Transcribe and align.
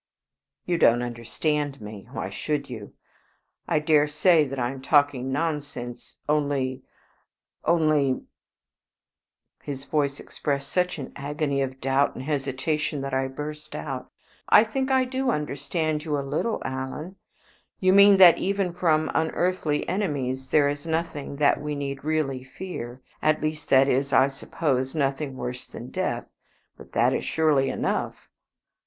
"You 0.65 0.79
don't 0.79 1.03
understand 1.03 1.79
me. 1.79 2.07
Why 2.11 2.31
should 2.31 2.71
you? 2.71 2.93
I 3.67 3.77
dare 3.77 4.07
say 4.07 4.43
that 4.47 4.57
I 4.57 4.71
am 4.71 4.81
talking 4.81 5.31
nonsense 5.31 6.17
only 6.27 6.81
only" 7.65 8.23
His 9.61 9.85
voice 9.85 10.19
expressed 10.19 10.69
such 10.69 10.97
an 10.97 11.13
agony 11.15 11.61
of 11.61 11.79
doubt 11.79 12.15
and 12.15 12.23
hesitation 12.23 13.01
that 13.01 13.13
I 13.13 13.27
burst 13.27 13.75
out 13.75 14.09
"I 14.49 14.63
think 14.63 14.89
that 14.89 14.95
I 14.97 15.05
do 15.05 15.29
understand 15.29 16.03
you 16.03 16.17
a 16.17 16.25
little, 16.27 16.63
Alan. 16.65 17.17
You 17.79 17.93
mean 17.93 18.17
that 18.17 18.39
even 18.39 18.73
from 18.73 19.11
unearthly 19.13 19.87
enemies 19.87 20.47
there 20.49 20.67
is 20.67 20.87
nothing 20.87 21.35
that 21.35 21.61
we 21.61 21.75
need 21.75 22.03
really 22.03 22.43
fear 22.43 23.03
at 23.21 23.39
least, 23.43 23.69
that 23.69 23.87
is, 23.87 24.11
I 24.11 24.29
suppose, 24.29 24.95
nothing 24.95 25.35
worse 25.37 25.67
than 25.67 25.91
death. 25.91 26.25
But 26.75 26.93
that 26.93 27.13
is 27.13 27.23
surely 27.23 27.69
enough!" 27.69 28.31